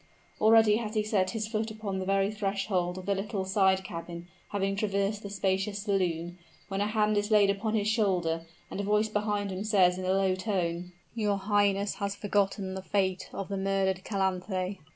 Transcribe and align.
Already 0.39 0.77
has 0.77 0.95
he 0.95 1.03
set 1.03 1.29
his 1.29 1.47
foot 1.47 1.69
upon 1.69 1.99
the 1.99 2.05
very 2.07 2.31
threshold 2.31 2.97
of 2.97 3.05
the 3.05 3.13
little 3.13 3.45
side 3.45 3.83
cabin, 3.83 4.27
having 4.49 4.75
traversed 4.75 5.21
the 5.21 5.29
spacious 5.29 5.77
saloon, 5.83 6.39
when 6.69 6.81
a 6.81 6.87
hand 6.87 7.17
is 7.17 7.29
laid 7.29 7.51
upon 7.51 7.75
his 7.75 7.87
shoulder, 7.87 8.47
and 8.71 8.79
a 8.79 8.83
voice 8.83 9.09
behind 9.09 9.51
him 9.51 9.63
says 9.63 9.99
in 9.99 10.05
a 10.05 10.13
low 10.13 10.33
tone, 10.33 10.91
"Your 11.13 11.37
highness 11.37 11.93
has 12.01 12.15
forgotten 12.15 12.73
the 12.73 12.81
fate 12.81 13.29
of 13.31 13.47
the 13.47 13.57
murdered 13.57 14.03
Calanthe." 14.03 14.77